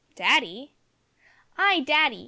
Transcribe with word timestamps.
"Daddy?" 0.15 0.73
"Ay, 1.59 1.81
daddy. 1.81 2.19